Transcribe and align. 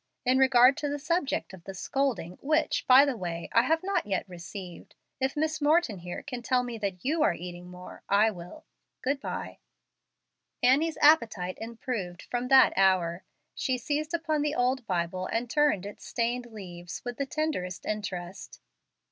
In 0.25 0.39
regard 0.39 0.77
to 0.77 0.89
the 0.89 0.97
subject 0.97 1.53
of 1.53 1.63
the 1.65 1.75
'scolding,' 1.75 2.39
which, 2.41 2.87
by 2.87 3.05
the 3.05 3.15
way, 3.15 3.49
I 3.53 3.61
have 3.61 3.83
not 3.83 4.07
yet 4.07 4.27
received, 4.27 4.95
if 5.19 5.35
Miss 5.37 5.61
Morton 5.61 5.99
here 5.99 6.23
can 6.23 6.41
tell 6.41 6.63
me 6.63 6.79
that 6.79 7.05
you 7.05 7.21
are 7.21 7.35
eating 7.35 7.69
more, 7.69 8.01
I 8.09 8.31
will. 8.31 8.65
Good 9.03 9.19
by." 9.21 9.59
Annie's 10.63 10.97
appetite 11.03 11.59
improved 11.61 12.23
from 12.23 12.47
that 12.47 12.73
hour. 12.75 13.25
She 13.53 13.77
seized 13.77 14.15
upon 14.15 14.41
the 14.41 14.55
old 14.55 14.87
Bible 14.87 15.27
and 15.27 15.47
turned 15.47 15.85
its 15.85 16.03
stained 16.03 16.47
leaves 16.47 17.03
with 17.05 17.17
the 17.17 17.27
tenderest 17.27 17.85
interest. 17.85 18.59